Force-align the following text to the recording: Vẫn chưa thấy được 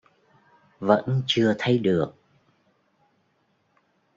Vẫn 0.79 1.21
chưa 1.27 1.55
thấy 1.57 1.77
được 1.77 2.13